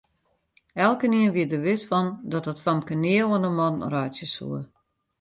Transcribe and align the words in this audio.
Elkenien 0.85 1.31
wie 1.35 1.45
der 1.51 1.63
wis 1.67 1.83
fan 1.89 2.07
dat 2.31 2.45
dat 2.47 2.63
famke 2.65 2.95
nea 3.03 3.25
oan 3.31 3.45
'e 3.47 3.51
man 3.59 3.75
reitsje 3.93 4.27
soe. 4.35 4.61